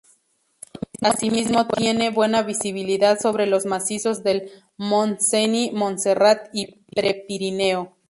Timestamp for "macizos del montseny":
3.67-5.69